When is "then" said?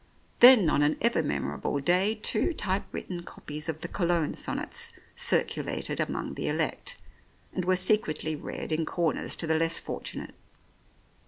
0.39-0.67